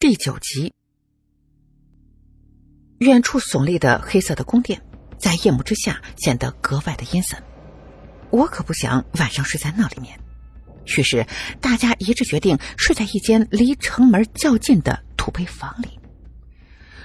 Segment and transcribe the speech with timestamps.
[0.00, 0.72] 第九集，
[2.98, 4.80] 远处耸立的黑色的宫殿，
[5.18, 7.42] 在夜幕之下显得格外的阴森。
[8.30, 10.16] 我可不想晚上睡在那里面，
[10.96, 11.26] 于是
[11.60, 15.98] 大家一致决定睡在一间离城门较近的土坯房里。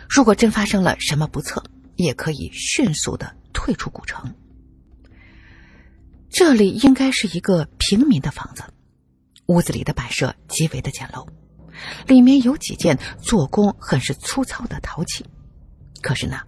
[0.07, 1.63] 如果真发生了什么不测，
[1.95, 4.35] 也可以迅速的退出古城。
[6.29, 8.63] 这里应该是一个平民的房子，
[9.47, 11.27] 屋子里的摆设极为的简陋。
[12.07, 15.25] 里面有几件做工很是粗糙的陶器，
[16.01, 16.41] 可是呢，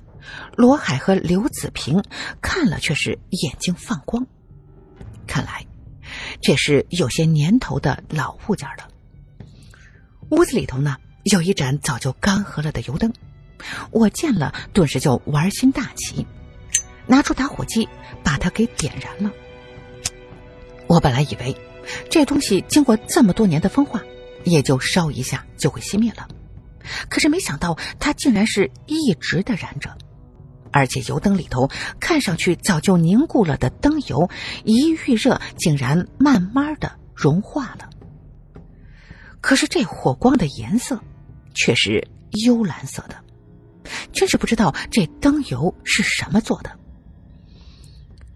[0.55, 2.03] 罗海和刘子平
[2.41, 4.25] 看了却是眼睛放光。
[5.27, 5.65] 看来
[6.41, 8.87] 这是有些年头的老物件了。
[10.29, 13.13] 屋子里头呢，有一盏早就干涸了的油灯，
[13.91, 16.25] 我见了顿时就玩心大起，
[17.07, 17.87] 拿出打火机
[18.23, 19.31] 把它给点燃了。
[20.87, 21.55] 我本来以为
[22.09, 24.01] 这东西经过这么多年的风化。
[24.45, 26.27] 也就烧一下就会熄灭了，
[27.09, 29.97] 可是没想到它竟然是一直的燃着，
[30.71, 34.29] 而且油灯里头看上去早就凝固了的灯油，
[34.63, 37.89] 一遇热竟然慢慢的融化了。
[39.41, 40.99] 可是这火光的颜色
[41.53, 42.07] 却是
[42.45, 43.15] 幽蓝色的，
[44.11, 46.71] 真是不知道这灯油是什么做的。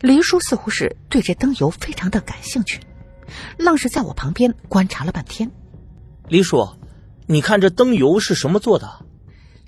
[0.01, 2.79] 黎叔似乎是对这灯油非常的感兴趣，
[3.57, 5.51] 愣是在我旁边观察了半天。
[6.29, 6.69] 黎叔，
[7.25, 8.87] 你看这灯油是什么做的？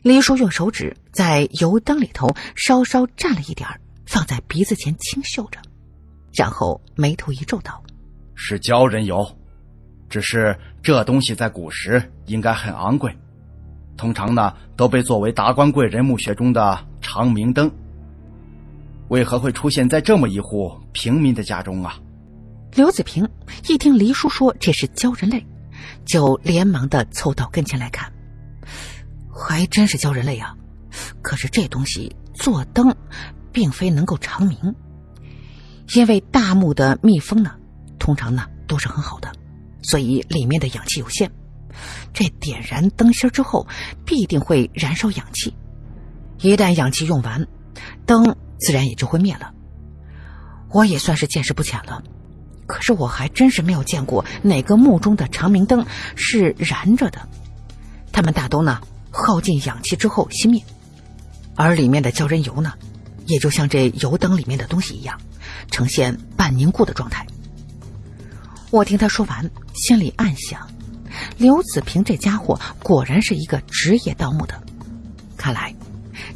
[0.04, 3.68] 黎叔用手指在油灯里头稍稍蘸了一点
[4.06, 5.60] 放在鼻子前轻嗅着，
[6.36, 7.84] 然后眉头一皱道
[8.36, 9.36] ：“是鲛人油，
[10.08, 13.18] 只是这东西在古时应该很昂贵，
[13.98, 17.72] 通常呢都被作为达官贵人墓穴中的长明灯。
[19.08, 21.98] 为何会出现在这么一户平民的家中啊？”
[22.76, 23.28] 刘子平
[23.68, 25.44] 一听黎叔说这是鲛人泪。
[26.06, 28.12] 就连忙的凑到跟前来看，
[29.30, 30.56] 还真是鲛人泪啊！
[31.22, 32.96] 可是这东西做灯，
[33.52, 34.58] 并非能够长明，
[35.96, 37.56] 因为大木的密封呢，
[37.98, 39.32] 通常呢都是很好的，
[39.84, 41.32] 所以里面的氧气有限。
[42.14, 43.66] 这点燃灯芯之后，
[44.06, 45.54] 必定会燃烧氧气，
[46.40, 47.48] 一旦氧气用完，
[48.06, 49.54] 灯自然也就会灭了。
[50.70, 52.04] 我也算是见识不浅了。
[52.72, 57.28] 可是我还真是没有见过哪个墓中的长明灯是燃着的，
[58.14, 58.80] 它们大都呢
[59.12, 60.64] 耗尽氧气之后熄灭，
[61.54, 62.72] 而里面的鲛人油呢，
[63.26, 65.20] 也就像这油灯里面的东西一样，
[65.70, 67.28] 呈现半凝固的状态。
[68.70, 70.66] 我听他说完，心里暗想：
[71.38, 74.64] 刘子平这家伙果然是一个职业盗墓的，
[75.36, 75.76] 看来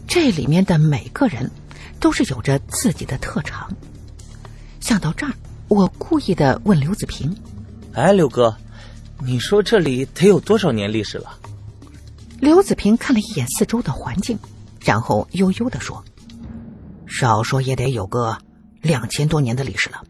[0.05, 1.49] 这里面的每个人
[2.01, 3.71] 都是有着自己的特长。
[4.81, 5.31] 想到这儿。
[5.67, 7.35] 我故意的问刘子平
[7.93, 8.55] ：“哎，刘哥，
[9.19, 11.39] 你说这里得有多少年历史了？”
[12.39, 14.37] 刘子平看了一眼四周的环境，
[14.81, 16.03] 然后悠悠的说
[17.07, 18.37] ：“少说也得有个
[18.81, 20.03] 两千多年的历史了。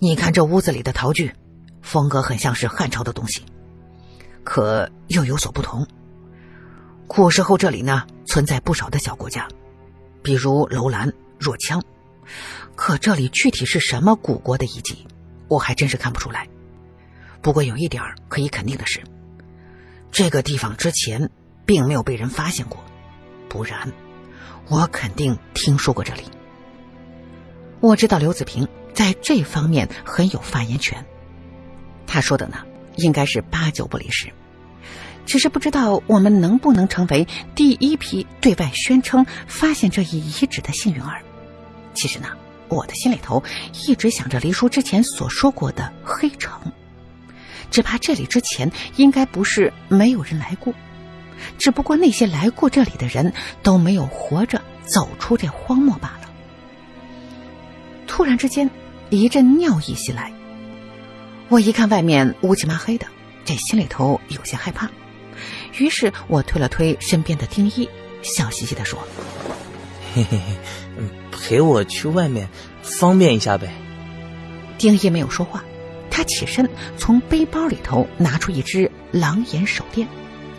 [0.00, 1.32] 你看这屋子里的陶具，
[1.80, 3.42] 风格很像是汉朝的东西，
[4.42, 5.86] 可又有所不同。
[7.06, 9.46] 古时候这里呢存在不少的小国家，
[10.22, 11.80] 比如楼兰、若羌。”
[12.74, 15.06] 可这里具体是什么古国的遗迹，
[15.48, 16.48] 我还真是看不出来。
[17.40, 19.00] 不过有一点可以肯定的是，
[20.10, 21.30] 这个地方之前
[21.64, 22.82] 并没有被人发现过，
[23.48, 23.92] 不然
[24.68, 26.22] 我肯定听说过这里。
[27.80, 31.04] 我知道刘子平在这方面很有发言权，
[32.06, 32.58] 他说的呢
[32.96, 34.32] 应该是八九不离十，
[35.26, 41.22] 只是不知道我们能不能成为第一批对外宣称发现这一遗址的幸运儿。
[41.98, 42.28] 其实呢。
[42.70, 43.42] 我的心里头
[43.86, 46.70] 一直想着黎叔之前所说过的黑城，
[47.70, 50.74] 只怕这里之前应该不是没有人来过，
[51.56, 53.32] 只不过那些来过这里的人
[53.62, 56.28] 都没有活着走出这荒漠罢了。
[58.06, 58.68] 突然之间，
[59.08, 60.30] 一阵尿意袭来，
[61.48, 63.06] 我一看外面乌漆麻黑的，
[63.46, 64.90] 这心里头有些害怕，
[65.78, 67.88] 于是我推了推身边的丁一，
[68.20, 68.98] 笑嘻嘻的说
[70.14, 70.58] ：“嘿嘿嘿。”
[71.40, 72.48] 陪我去外面，
[72.82, 73.72] 方便一下呗。
[74.76, 75.64] 丁一没有说话，
[76.10, 80.06] 他起身从背包里头拿出一只狼眼手电，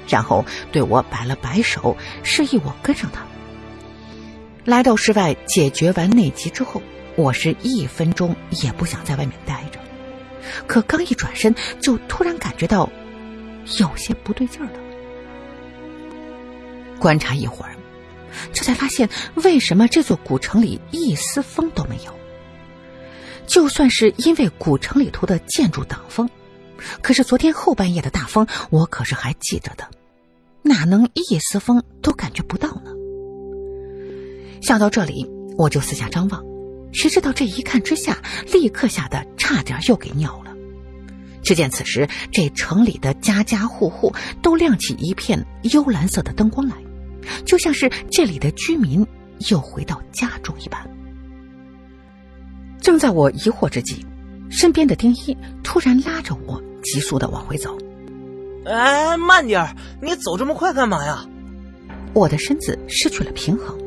[0.08, 3.22] 然后对我摆了摆手，示意我跟上他。
[4.66, 6.82] 来到室外解决完内急之后，
[7.16, 9.80] 我是一分钟也不想在外面待着，
[10.68, 12.90] 可刚一转身，就突然感觉到
[13.80, 14.72] 有些不对劲儿了。
[17.00, 17.74] 观察一会儿。
[18.54, 19.10] 这才发现，
[19.44, 22.14] 为什么这座古城里一丝风都没有？
[23.48, 26.30] 就算是因为古城里头的建筑挡风，
[27.02, 29.90] 可是昨天后半夜的大风，我可是还记着的。
[30.62, 32.92] 哪能一丝风都感觉不到呢？
[34.62, 35.26] 想到这里，
[35.58, 36.44] 我就四下张望，
[36.92, 38.22] 谁知道这一看之下，
[38.52, 40.54] 立刻吓得差点又给尿了。
[41.42, 46.76] 只见此时，这城里的家家户户都亮起一片幽蓝色的灯光来，
[47.46, 49.06] 就像是这里的居民
[49.50, 50.80] 又回到家中一般。
[52.82, 54.06] 正在我疑惑之际，
[54.50, 57.78] 身边的丁一突然拉着我急速的往回走。
[58.66, 61.26] 哎，慢点你走这么快干嘛呀？
[62.14, 63.78] 我的身子失去了平衡，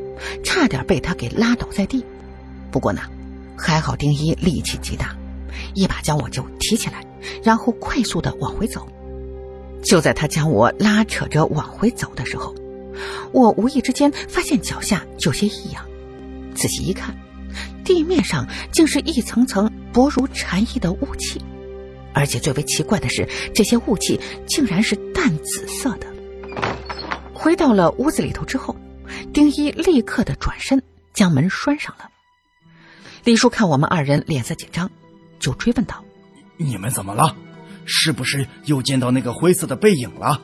[0.45, 2.05] 差点被他给拉倒在地。
[2.71, 3.03] 不过呢，
[3.57, 5.17] 还好丁一力气极大，
[5.75, 7.05] 一把将我就提起来，
[7.43, 8.87] 然后快速的往回走。
[9.83, 12.55] 就在他将我拉扯着往回走的时候，
[13.33, 15.85] 我无意之间发现脚下有些异样，
[16.55, 17.17] 仔细一看，
[17.85, 21.41] 地面上竟是一层层薄如蝉翼的雾气。
[22.15, 26.07] 而且最为奇怪的是，这些雾气竟然是淡紫色的。
[27.33, 28.77] 回到了屋子里头之后，
[29.33, 30.83] 丁一立刻的转身
[31.15, 32.11] 将门拴上了。
[33.25, 34.91] 李叔看我们二人脸色紧张，
[35.39, 36.05] 就追问道
[36.59, 37.35] ：“你们怎么了？
[37.85, 40.41] 是不是又见到那个灰色的背影了？”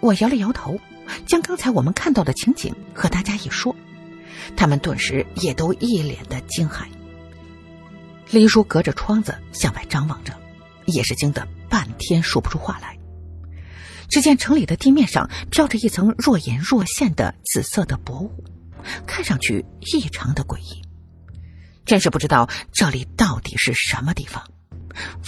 [0.00, 0.78] 我摇了摇头，
[1.26, 3.74] 将刚才我们看到的情景和大家一说，
[4.56, 6.86] 他们顿时也都一脸的惊骇。
[8.30, 10.32] 黎叔隔着窗子向外张望着。
[10.90, 12.98] 也是惊得半天说不出话来。
[14.08, 18.32] 只见城里的地面上飘着一层若隐若现的紫色的薄雾，
[19.06, 20.82] 看上去异常的诡异。
[21.84, 24.42] 真是不知道这里到底是什么地方？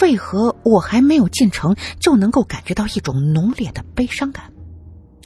[0.01, 4.51] 为何我还没有进城就能够感觉到一种浓烈的悲伤感？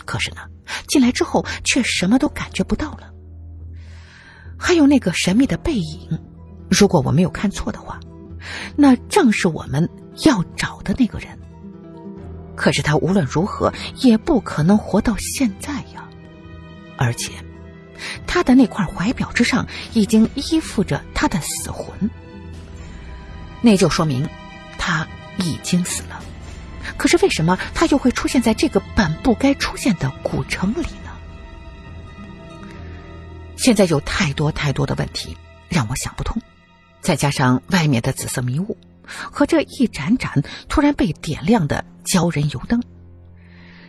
[0.04, 0.42] 可是呢，
[0.88, 3.10] 进来之后却什么都感觉不到了。
[4.58, 6.18] 还有那个神秘的背影，
[6.70, 7.98] 如果我没有看错的话，
[8.76, 9.88] 那正是我们。
[10.24, 11.36] 要找的那个人，
[12.54, 16.08] 可是他无论如何也不可能活到现在呀！
[16.96, 17.32] 而且，
[18.24, 22.08] 他的那块怀表之上已经依附着他的死魂，
[23.60, 24.24] 那就说明
[24.78, 25.04] 他
[25.38, 26.13] 已经死了。
[26.96, 31.10] 可是为什么他又会出现在这个本不该出现的古城里呢？
[33.56, 35.36] 现在有太多太多的问题
[35.68, 36.42] 让我想不通，
[37.00, 38.76] 再加上外面的紫色迷雾。
[39.06, 42.82] 和这一盏盏突然被点亮的鲛人油灯，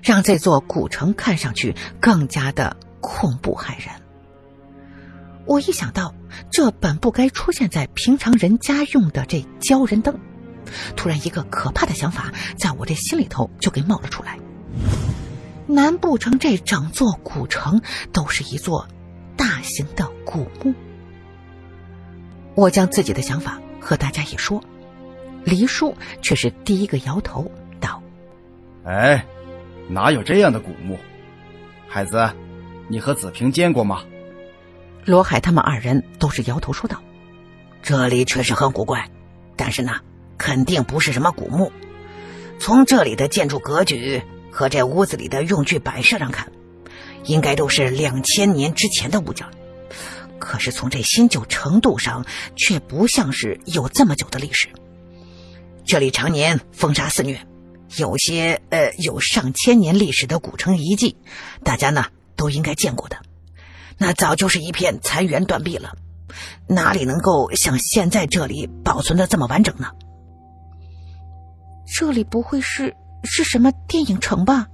[0.03, 3.95] 让这座古城看上去更加的恐怖骇人。
[5.45, 6.13] 我一想到
[6.51, 10.19] 这本不该出现在平常人家用的这鲛人灯，
[10.95, 14.39] 突然一个可怕的想法在我这心里头就给冒了出来：
[15.67, 17.81] 难不成这整座古城
[18.11, 18.87] 都是一座
[19.35, 20.73] 大型的古墓？
[22.55, 24.63] 我将自己的想法和大家一说。
[25.43, 28.01] 黎叔却是第一个摇头道
[28.83, 29.25] ：“哎，
[29.87, 30.97] 哪有这样的古墓？
[31.87, 32.31] 孩子，
[32.87, 34.01] 你和子平见过吗？”
[35.05, 37.03] 罗海他们二人都是摇头说道
[37.83, 39.11] ：“这里确实很古怪，
[39.55, 39.99] 但是呢，
[40.37, 41.71] 肯定不是什么古墓。
[42.59, 44.21] 从这里的建筑格局
[44.51, 46.51] 和这屋子里的用具摆设上看，
[47.25, 49.45] 应该都是两千年之前的物件。
[50.39, 54.67] 可是从这新旧程度上，却不像是有这么久的历史。”
[55.85, 57.45] 这里常年风沙肆虐，
[57.97, 61.15] 有些呃有上千年历史的古城遗迹，
[61.63, 63.17] 大家呢都应该见过的。
[63.97, 65.93] 那早就是一片残垣断壁了，
[66.67, 69.91] 哪里能够像现在这里保存的这么完整呢？
[71.85, 74.67] 这里不会是是什么电影城吧？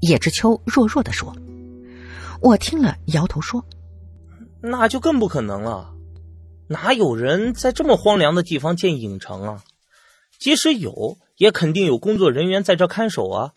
[0.00, 1.34] 叶知秋弱弱的说。
[2.40, 3.64] 我听了摇头说
[4.60, 5.92] ：“那就更不可能了。”
[6.68, 9.64] 哪有人在这么荒凉的地方建影城啊？
[10.38, 13.52] 即使有，也肯定有工作人员在这看守啊。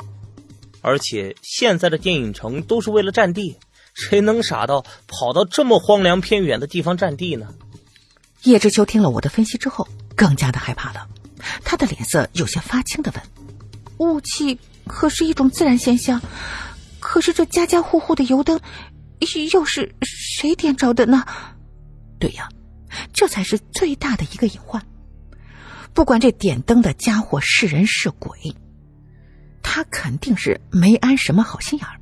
[0.82, 3.58] 而且现在的电影城都是为了占地，
[3.94, 7.54] 谁能傻到跑到这么荒凉偏远的地方占地呢？
[8.44, 11.08] 叶知秋听了我的分析之后，更加的害怕了，
[11.64, 13.24] 他的脸色有些发青的问
[14.00, 16.22] ：“雾气可是一种自然现象，
[17.00, 18.60] 可是这家家户户的油灯，
[19.52, 21.26] 又是谁点着的呢？”
[22.20, 22.50] 对呀。
[23.12, 24.82] 这才是最大的一个隐患。
[25.94, 28.56] 不管这点灯的家伙是人是鬼，
[29.62, 32.00] 他肯定是没安什么好心眼儿，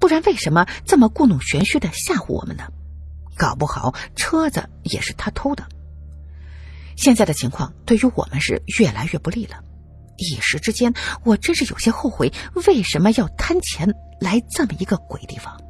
[0.00, 2.64] 不然为什么这么故弄玄虚的吓唬我们呢？
[3.36, 5.68] 搞不好车子也是他偷的。
[6.96, 9.62] 现在的情况对于我们是越来越不利了，
[10.16, 10.92] 一时之间
[11.24, 12.32] 我真是有些后悔，
[12.66, 13.88] 为什么要贪钱
[14.20, 15.60] 来这么一个鬼地方。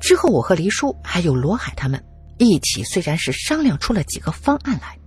[0.00, 2.02] 之后，我和黎叔还有罗海他们。
[2.38, 4.98] 一起虽然是商量出了几个方案来，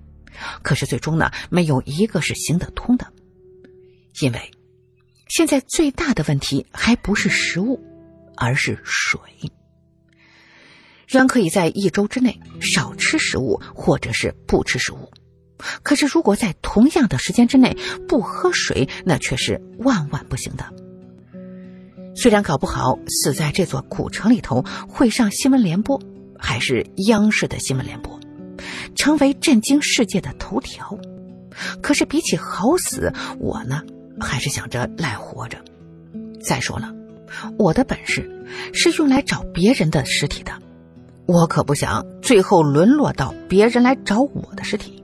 [0.61, 3.11] 可是最终呢，没有一个是行得通的。
[4.21, 4.51] 因为
[5.27, 7.83] 现在最大的问题还不是食物，
[8.37, 9.19] 而是水。
[11.19, 15.11] 人可以在一周之内少吃食物，或者是不吃食物。
[15.81, 17.77] 可是，如果在同样的时间之内
[18.07, 20.65] 不喝水，那却是万万不行的。
[22.15, 26.01] 虽然搞不好死在这座古城里头会上新闻联播，
[26.37, 28.19] 还是央视的新闻联播，
[28.95, 30.97] 成为震惊世界的头条。
[31.81, 33.83] 可是，比起好死，我呢
[34.19, 35.57] 还是想着赖活着。
[36.43, 36.93] 再说了，
[37.57, 38.29] 我的本事
[38.73, 40.51] 是用来找别人的尸体的，
[41.25, 45.03] 我可不想最后沦落到别人来找我的尸体。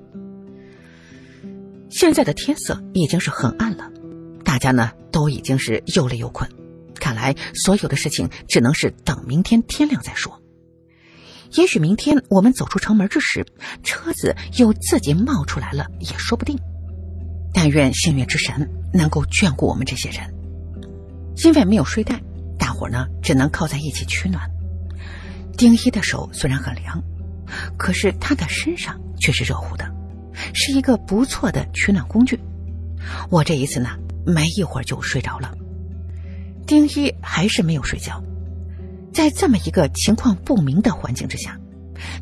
[1.89, 3.89] 现在的天色已经是很暗了，
[4.43, 6.49] 大家呢都已经是又累又困，
[6.95, 10.41] 看来所有的事情只能是等明天天亮再说。
[11.53, 13.45] 也许明天我们走出城门之时，
[13.81, 16.59] 车子又自己冒出来了也说不定。
[17.53, 20.31] 但愿幸运之神能够眷顾我们这些人。
[21.43, 22.21] 因为没有睡袋，
[22.59, 24.47] 大伙呢只能靠在一起取暖。
[25.59, 27.03] 丁一的手虽然很凉，
[27.75, 29.93] 可是他的身上却是热乎的。
[30.53, 32.39] 是一个不错的取暖工具。
[33.29, 33.89] 我这一次呢，
[34.25, 35.53] 没一会儿就睡着了。
[36.65, 38.23] 丁一还是没有睡觉，
[39.13, 41.59] 在这么一个情况不明的环境之下，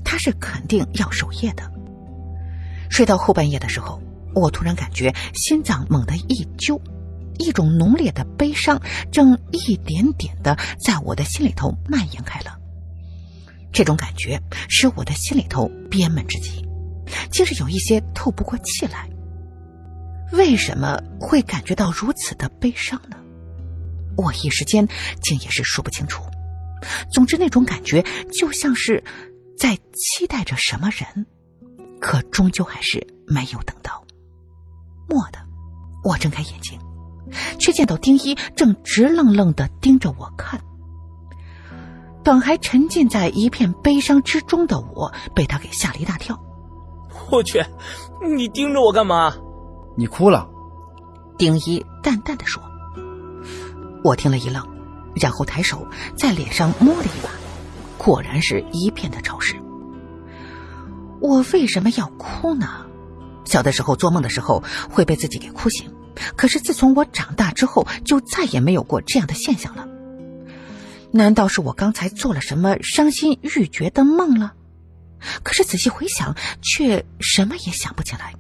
[0.03, 1.72] 他是肯定要守夜的。
[2.89, 4.01] 睡到后半夜的时候，
[4.34, 6.82] 我突然感觉心脏猛地一揪，
[7.38, 12.58] 一种浓烈的悲伤正一点点的在我的心里头蔓延开了。
[13.78, 16.66] 这种感觉使我的心里头憋闷至极。
[17.30, 19.08] 竟是有一些透不过气来。
[20.32, 23.16] 为什么会感觉到如此的悲伤呢？
[24.18, 24.88] 我一时间
[25.22, 26.24] 竟也是说不清楚。
[27.14, 28.04] 总之，那种感觉
[28.34, 29.04] 就像是
[29.56, 31.28] 在期待着什么人，
[32.02, 34.04] 可终究还是没有等到。
[35.08, 35.38] 蓦的，
[36.04, 36.80] 我睁开眼睛，
[37.60, 40.60] 却见到丁一正直愣愣的盯着我看。
[42.28, 46.38] 本还沉浸在一片悲伤之中的我，被他给吓了一大跳。
[47.32, 47.64] 我去，
[48.36, 49.34] 你盯着我干嘛？
[49.96, 50.46] 你哭了。
[51.38, 52.62] 丁一淡淡的说。
[54.04, 54.62] 我听了一愣，
[55.16, 57.30] 然后抬手在脸上摸了一把，
[57.98, 59.56] 果然是一片的潮湿。
[61.22, 62.68] 我为什么要哭呢？
[63.46, 65.90] 小的时候做梦的时候会被自己给哭醒，
[66.36, 69.88] 可是自从我长大之后，就再也没有过这样的现象了。
[71.12, 74.54] 难道是我刚才做了什么伤心欲绝的梦了？
[75.42, 78.34] 可是仔细回想，却什么也想不起来。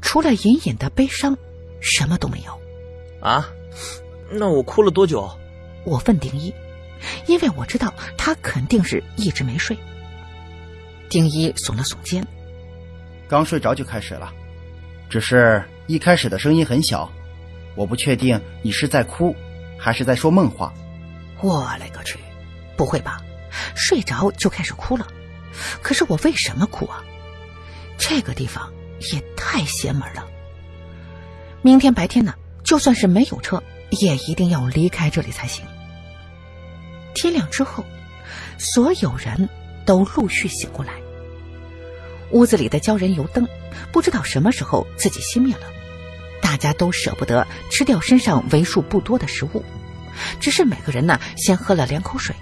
[0.00, 1.36] 除了隐隐的悲伤，
[1.80, 2.58] 什么都没有。
[3.20, 3.46] 啊？
[4.32, 5.30] 那我哭了多久？
[5.84, 6.54] 我问丁一，
[7.26, 9.76] 因为我知道他肯定是一直没睡。
[11.08, 12.26] 丁一耸了耸肩，
[13.28, 14.32] 刚睡着就开始了，
[15.10, 17.10] 只是一开始的声音很小，
[17.74, 19.34] 我不确定你是在哭，
[19.76, 20.72] 还是在说梦话。
[21.42, 22.18] 我勒个去！
[22.76, 23.22] 不会吧？
[23.74, 25.06] 睡着就开始哭了？
[25.82, 27.04] 可是我为什么哭啊？
[27.98, 28.72] 这个地方
[29.12, 30.26] 也太邪门了。
[31.62, 35.64] 明天白天呢，就算是没有车，也一定要离开这里才行。
[37.14, 37.84] 天亮之后，
[38.56, 39.48] 所有人
[39.84, 40.92] 都陆续醒过来。
[42.30, 43.48] 屋子里的鲛人油灯，
[43.92, 45.62] 不知道什么时候自己熄灭了。
[46.40, 49.64] 大家都舍不得吃掉身上为数不多的食物，
[50.38, 52.34] 只是每个人呢，先喝了两口水。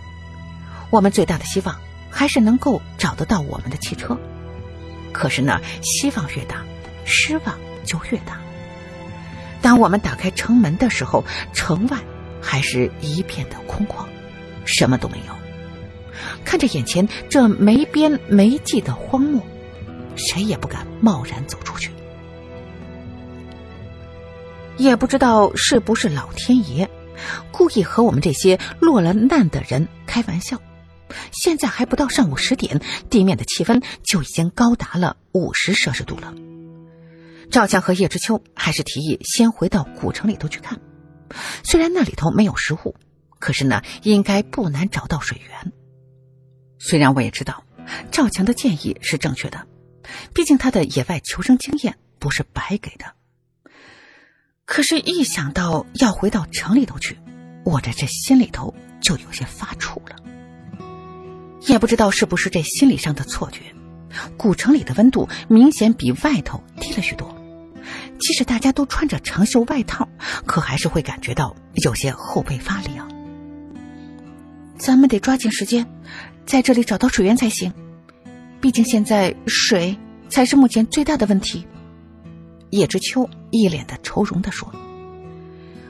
[0.91, 1.75] 我们最大的希望。
[2.11, 4.19] 还是能够找得到我们的汽车，
[5.13, 6.65] 可是呢，希望越大，
[7.05, 8.41] 失望就越大。
[9.61, 11.99] 当我们打开城门的时候，城外
[12.41, 14.07] 还是一片的空旷，
[14.65, 15.35] 什么都没有。
[16.47, 19.41] 看着眼前这没边没际的荒漠，
[20.17, 21.93] 谁也不敢贸然走出去。
[24.79, 26.89] 也不知道是不是老天爷
[27.53, 30.61] 故意和我们这些落了难的人开玩笑。
[31.33, 36.35] 现在还不到上午十点，地面的气温就已经高达了五十摄氏度了。
[37.51, 40.79] 赵强和叶知秋还是提议先回到古城里头去看，
[41.65, 42.95] 虽然那里头没有食物，
[43.39, 45.73] 可是呢，应该不难找到水源。
[46.79, 47.65] 虽然我也知道
[48.11, 49.67] 赵强的建议是正确的，
[50.35, 53.07] 毕竟他的野外求生经验不是白给的。
[54.69, 57.19] 可是，一想到要回到城里头去，
[57.65, 60.17] 我的这心里头就有些发怵了。
[61.63, 63.63] 也不知道是不是这心理上的错觉，
[64.37, 67.35] 古城里的温度明显比外头低了许多。
[68.21, 70.07] 即使大家都穿着长袖外套，
[70.45, 73.09] 可还是会感觉到有些后背发凉。
[74.77, 75.87] 咱们得抓紧时间，
[76.45, 77.73] 在这里找到水源才行。
[78.61, 79.97] 毕竟现在水
[80.29, 81.67] 才是目前最大的问题。
[82.71, 84.73] 叶知秋一脸的愁容的说：“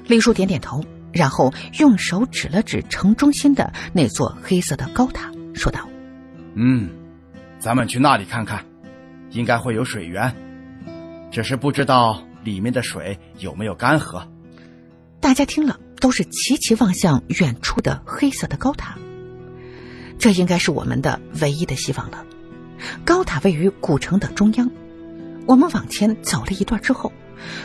[0.07, 5.89] 李叔点点头，然后用手指了指城中心的那座黑色的高塔，说道
[6.55, 6.91] ：“嗯，
[7.59, 8.65] 咱们去那里看看，
[9.31, 10.35] 应该会有水源，
[11.31, 14.27] 只是不知道里面的水有没有干涸。”
[15.21, 18.97] 大家听了，都是齐齐望向远处的黑色的高塔。
[20.19, 22.25] 这应该是我们的唯一的希望了。
[23.05, 24.71] 高塔位于古城的中央。
[25.49, 27.11] 我们往前走了一段之后，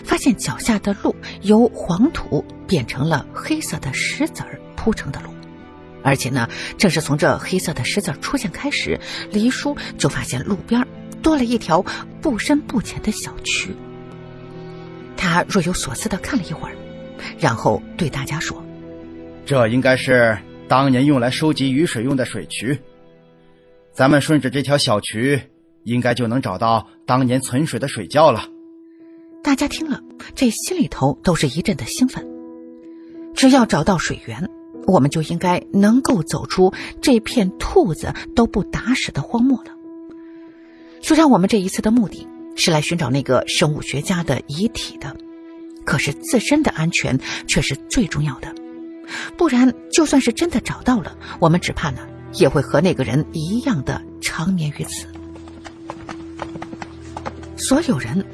[0.05, 4.41] 发现脚下的路由黄土变成了黑色的石子
[4.77, 5.29] 铺成的路，
[6.01, 6.47] 而且呢，
[6.77, 10.87] 正是从这黑色的石子出现开始，黎叔就发现路边
[11.21, 11.83] 多了一条
[12.21, 13.75] 不深不浅的小渠。
[15.17, 16.75] 他若有所思的看了一会儿，
[17.37, 18.63] 然后对大家说
[19.45, 20.37] ：“这应该是
[20.69, 22.79] 当年用来收集雨水用的水渠。
[23.91, 25.41] 咱们顺着这条小渠。”
[25.83, 28.47] 应该就能找到当年存水的水窖了。
[29.43, 30.01] 大家听了，
[30.35, 32.25] 这心里头都是一阵的兴奋。
[33.35, 34.49] 只要找到水源，
[34.87, 39.71] 我们就应该能够走出这片兔子都不打死的荒漠了。
[41.01, 42.25] 虽然我们这一次的目的
[42.55, 45.13] 是来寻找那个生物学家的遗体的，
[45.83, 48.55] 可是自身的安全却是最重要的。
[49.35, 51.99] 不然，就算是真的找到了，我们只怕呢
[52.35, 55.07] 也会和那个人一样的长眠于此。
[57.65, 58.25] 所有人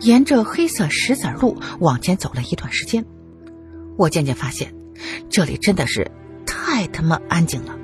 [0.00, 3.04] 沿着黑色石子路往前走了一段时间，
[3.98, 4.74] 我渐渐发现，
[5.28, 6.10] 这里真的是
[6.46, 7.76] 太他妈安静了。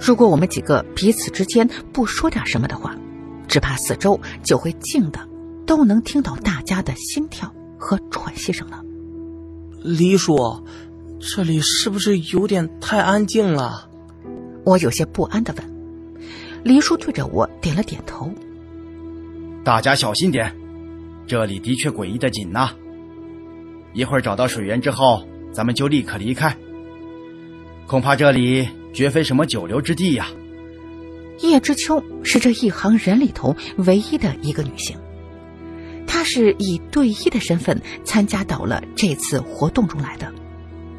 [0.00, 2.96] 如果我们几个彼此之间不说点什么的话，
[3.46, 5.28] 只怕四周就会静的
[5.64, 8.82] 都能听到大家的心跳和喘息声了。
[9.80, 10.64] 黎叔，
[11.20, 13.88] 这里是不是有点太安静了？
[14.64, 16.24] 我有些不安的问。
[16.64, 18.28] 黎叔对着我点了点头。
[19.64, 20.54] 大家小心点，
[21.26, 22.70] 这里的确诡异的紧呐。
[23.94, 26.54] 一会儿找到水源之后，咱们就立刻离开。
[27.86, 30.26] 恐怕这里绝非什么久留之地呀。
[31.40, 34.98] 叶知秋是这一行人里头唯一的一个女性，
[36.06, 40.30] 她是以队医的身份参加到了这次活动中来的。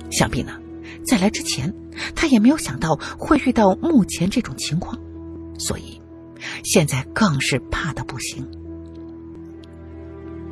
[0.10, 0.54] 想必呢，
[1.06, 1.71] 在来之前，
[2.15, 4.97] 她也没有想到会遇到目前这种情况，
[5.60, 5.94] 所以。
[6.65, 8.45] 现在更是怕的不行。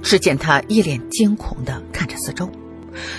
[0.04, 2.50] 只见他一脸惊恐的看着四周，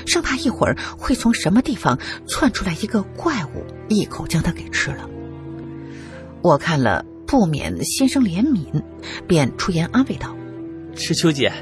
[0.06, 5.10] 生怕一会儿会从什么地方窜出来一个怪物，一口将他给吃了。
[6.40, 8.82] 我看了不免心生怜悯，
[9.26, 10.36] 便出言安慰道
[10.94, 11.52] ：“池秋姐，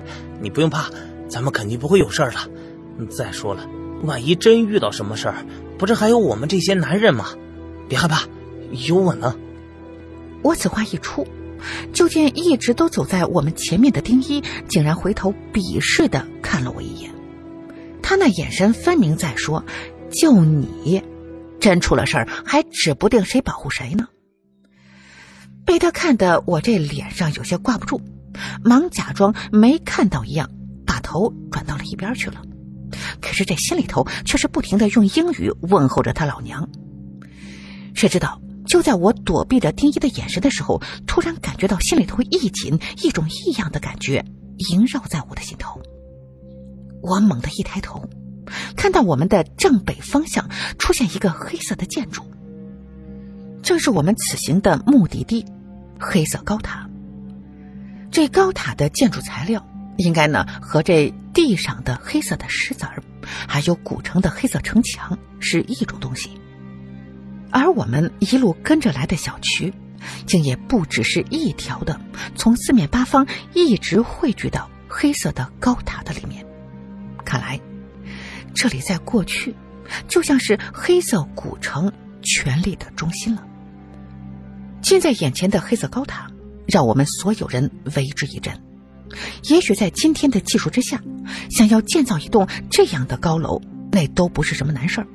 [0.40, 0.90] 你不用怕，
[1.28, 3.06] 咱们肯定不会有事的。
[3.08, 3.66] 再说了，
[4.02, 5.46] 万一真遇到什么事儿，
[5.78, 7.28] 不是还有我们这些男人吗？
[7.88, 8.24] 别害怕，
[8.86, 9.34] 有我呢。”
[10.42, 11.26] 我此话一出，
[11.92, 17.12] 就见一直都走在我们前面的丁一，竟然回头鄙视的看了我一眼。
[18.02, 19.64] 他那眼神分明在说
[20.10, 21.02] ：“就你，
[21.60, 24.08] 真出了事儿，还指不定谁保护谁呢。”
[25.64, 28.00] 被他看得我这脸上有些挂不住，
[28.64, 30.50] 忙假装没看到一样，
[30.84, 32.42] 把头转到了一边去了。
[33.20, 36.68] 可是这心里头却是不停的用英语问候着他老娘。
[37.94, 38.42] 谁知道？
[38.66, 44.24] 就在我躲避着丁一的眼神的时候，突然感觉到心里头一紧，一种异样的感觉
[44.70, 45.80] 萦绕在我的心头。
[47.02, 48.08] 我猛地一抬头，
[48.76, 50.48] 看到我们的正北方向
[50.78, 52.22] 出现一个黑色的建筑，
[53.62, 55.44] 正是我们此行的目的地——
[55.98, 56.88] 黑色高塔。
[58.10, 63.02] 这高塔的建筑材料，应该呢和这地上的黑色的石子儿，
[63.48, 66.30] 还有古城的黑色城墙是一种东西。
[67.52, 69.72] 而我们一路跟着来的小渠，
[70.26, 72.00] 竟也不只是一条的，
[72.34, 76.44] 从四面八方一直汇聚到黑色的高塔的里面。
[77.24, 77.60] 看来，
[78.54, 79.54] 这里在过去，
[80.08, 83.46] 就像是黑色古城权力的中心了。
[84.80, 86.28] 近在眼前的黑色高塔，
[86.66, 88.52] 让我们所有人为之一振。
[89.50, 91.00] 也许在今天的技术之下，
[91.50, 93.60] 想要建造一栋这样的高楼，
[93.92, 95.06] 那都不是什么难事儿。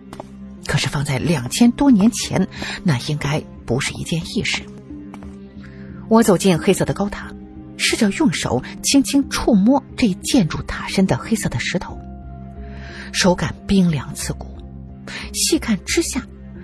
[0.67, 2.47] 可是放在两千多年前，
[2.83, 4.61] 那应该不是一件易事。
[6.09, 7.31] 我走进黑色的高塔，
[7.77, 11.97] 试着用手轻轻触摸这建筑塔身的黑色的石头，
[13.11, 14.57] 手感冰凉刺骨。
[15.33, 16.21] 细看之下，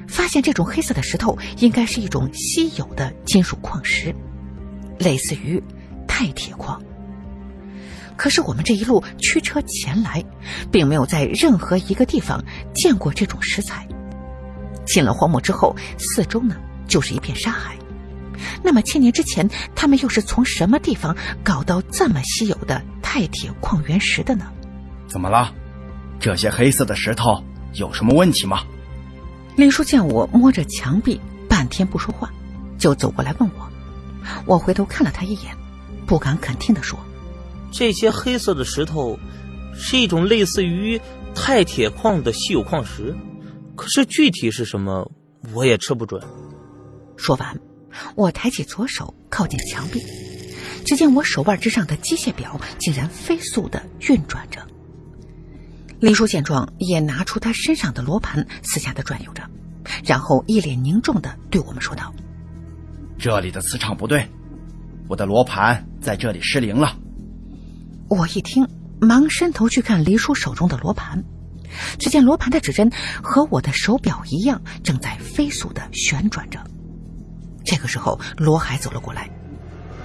[0.07, 4.13] 发现这种黑色的石头应该是一种稀有的金属矿石，
[4.99, 5.63] 类似于
[6.07, 6.81] 钛铁矿。
[8.15, 10.23] 可是我们这一路驱车前来，
[10.71, 12.43] 并没有在任何一个地方
[12.75, 13.87] 见过这种石材。
[14.85, 16.55] 进了荒漠之后，四周呢
[16.87, 17.75] 就是一片沙海。
[18.61, 24.45] 那么千年之前，他们又是从什么地方搞到这么稀有的钛铁矿原石的呢？
[25.07, 25.53] 怎么了？
[26.19, 27.43] 这些黑色的石头
[27.73, 28.63] 有什么问题吗？
[29.55, 32.31] 林叔见我摸着墙壁，半天不说话，
[32.77, 33.69] 就走过来问我。
[34.45, 35.55] 我回头看了他一眼，
[36.05, 36.97] 不敢肯定的说
[37.71, 39.19] ：“这些黑色的石头
[39.75, 40.99] 是一种类似于
[41.35, 43.15] 钛铁矿的稀有矿石，
[43.75, 45.12] 可是具体是什么，
[45.53, 46.21] 我也吃不准。”
[47.17, 47.59] 说完，
[48.15, 50.01] 我抬起左手靠近墙壁，
[50.86, 54.65] 只见我手腕之上的机械表竟然飞速的运转着。
[55.99, 59.43] 黎叔见状，也拿出他身上的罗盘，四下的转悠着，
[60.03, 62.13] 然后一脸凝重的对我们说道
[63.17, 64.27] ：“这里的磁场不对，
[65.07, 66.97] 我的罗盘在这里失灵了。”
[68.09, 68.67] 我一听，
[68.99, 71.23] 忙伸头去看黎叔手中的罗盘，
[71.99, 76.59] 只见罗盘的指针和我的手表一样，正在飞速的旋转着。
[77.65, 79.29] 这个时候，罗海走了过来，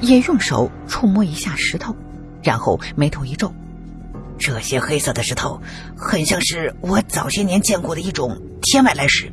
[0.00, 1.94] 也用手触摸一下石头，
[2.42, 3.52] 然后眉头一皱。
[4.38, 5.60] 这些黑色的石头，
[5.96, 9.32] 很像是我早些年见过的一种天外来石。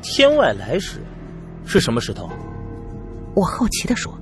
[0.00, 1.04] 天外来石，
[1.66, 2.30] 是什么石头？
[3.34, 4.15] 我好奇的说。